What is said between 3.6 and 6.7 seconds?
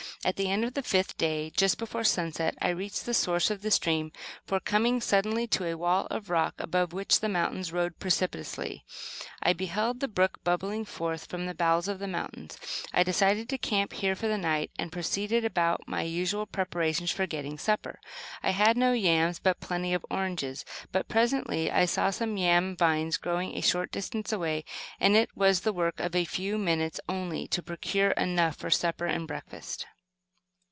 the stream, for coming suddenly to a wall of rock